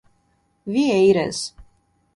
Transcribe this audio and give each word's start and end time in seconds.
Vieiras 0.73 1.53